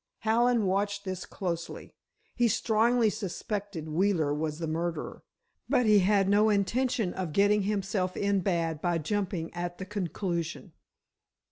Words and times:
Hallen 0.21 0.65
watched 0.65 1.05
this 1.05 1.27
closely. 1.27 1.93
He 2.33 2.47
strongly 2.47 3.11
suspected 3.11 3.87
Wheeler 3.87 4.33
was 4.33 4.57
the 4.57 4.65
murderer, 4.65 5.21
but 5.69 5.85
he 5.85 5.99
had 5.99 6.27
no 6.27 6.49
intention 6.49 7.13
of 7.13 7.33
getting 7.33 7.61
himself 7.61 8.17
in 8.17 8.39
bad 8.39 8.81
by 8.81 8.97
jumping 8.97 9.53
at 9.53 9.77
the 9.77 9.85
conclusion. 9.85 10.73